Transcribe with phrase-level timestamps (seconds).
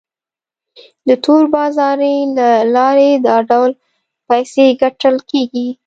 [1.07, 3.71] د تور بازارۍ له لارې دا ډول
[4.27, 5.67] پیسې ګټل کیږي.